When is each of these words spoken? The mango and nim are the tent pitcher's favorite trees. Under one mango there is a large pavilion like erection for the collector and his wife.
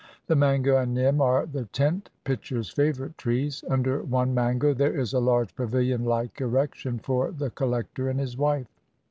The 0.25 0.35
mango 0.35 0.77
and 0.77 0.95
nim 0.95 1.21
are 1.21 1.45
the 1.45 1.65
tent 1.65 2.09
pitcher's 2.23 2.71
favorite 2.71 3.19
trees. 3.19 3.63
Under 3.69 4.01
one 4.01 4.33
mango 4.33 4.73
there 4.73 4.99
is 4.99 5.13
a 5.13 5.19
large 5.19 5.55
pavilion 5.55 6.05
like 6.05 6.41
erection 6.41 6.97
for 6.97 7.29
the 7.29 7.51
collector 7.51 8.09
and 8.09 8.19
his 8.19 8.35
wife. 8.35 8.65